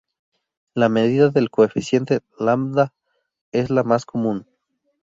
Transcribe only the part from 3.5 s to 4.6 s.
es la más común.